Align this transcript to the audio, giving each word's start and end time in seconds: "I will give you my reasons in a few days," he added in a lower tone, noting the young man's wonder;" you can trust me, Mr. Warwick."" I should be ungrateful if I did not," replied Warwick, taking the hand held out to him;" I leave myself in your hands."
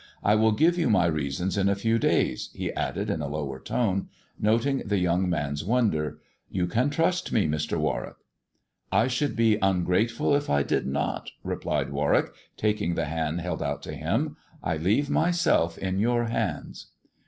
"I 0.23 0.33
will 0.33 0.51
give 0.53 0.79
you 0.79 0.89
my 0.89 1.05
reasons 1.05 1.59
in 1.59 1.69
a 1.69 1.75
few 1.75 1.99
days," 1.99 2.49
he 2.55 2.73
added 2.73 3.07
in 3.11 3.21
a 3.21 3.27
lower 3.27 3.59
tone, 3.59 4.09
noting 4.39 4.79
the 4.79 4.97
young 4.97 5.29
man's 5.29 5.63
wonder;" 5.63 6.17
you 6.49 6.65
can 6.65 6.89
trust 6.89 7.31
me, 7.31 7.47
Mr. 7.47 7.77
Warwick."" 7.77 8.15
I 8.91 9.05
should 9.05 9.35
be 9.35 9.59
ungrateful 9.61 10.33
if 10.33 10.49
I 10.49 10.63
did 10.63 10.87
not," 10.87 11.29
replied 11.43 11.91
Warwick, 11.91 12.31
taking 12.57 12.95
the 12.95 13.05
hand 13.05 13.41
held 13.41 13.61
out 13.61 13.83
to 13.83 13.93
him;" 13.93 14.37
I 14.63 14.77
leave 14.77 15.07
myself 15.07 15.77
in 15.77 15.99
your 15.99 16.23
hands." 16.23 16.87